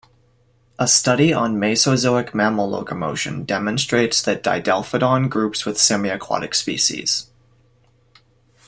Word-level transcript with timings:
A 0.79 0.87
study 0.87 1.31
on 1.31 1.59
Mesozoic 1.59 2.33
mammal 2.33 2.67
locomotion 2.67 3.45
demonstrates 3.45 4.19
that 4.23 4.41
"Didelphodon" 4.43 5.29
groups 5.29 5.63
with 5.63 5.79
semi-aquatic 5.79 6.55
species. 6.55 7.27